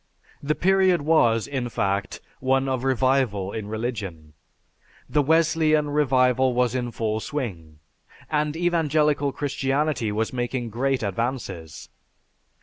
The 0.41 0.55
period 0.55 1.03
was, 1.03 1.45
in 1.45 1.69
fact, 1.69 2.21
one 2.39 2.67
of 2.67 2.83
revival 2.83 3.51
in 3.51 3.67
religion. 3.67 4.33
The 5.07 5.21
Wesleyan 5.21 5.91
revival 5.91 6.55
was 6.55 6.73
in 6.73 6.89
full 6.89 7.19
swing, 7.19 7.77
and 8.27 8.55
Evangelical 8.57 9.31
Christianity 9.31 10.11
was 10.11 10.33
making 10.33 10.71
great 10.71 11.03
advances. 11.03 11.87